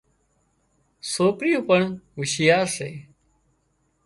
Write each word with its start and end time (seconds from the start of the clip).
سوڪريو 1.11 1.59
پڻ 1.67 1.81
هوشيارا 2.17 2.59
سي 2.75 2.89